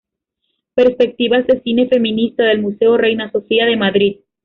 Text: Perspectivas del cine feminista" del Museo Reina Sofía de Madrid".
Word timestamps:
Perspectivas 0.73 1.45
del 1.45 1.61
cine 1.61 1.87
feminista" 1.87 2.45
del 2.45 2.59
Museo 2.59 2.97
Reina 2.97 3.31
Sofía 3.31 3.67
de 3.67 3.77
Madrid". 3.77 4.17